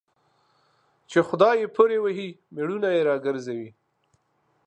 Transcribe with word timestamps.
چي 1.09 1.19
خداى 1.29 1.55
يې 1.61 1.67
پري 1.75 1.97
وهي 2.03 2.27
مړونه 2.55 2.87
يې 2.95 3.01
راگرځوي 3.09 3.69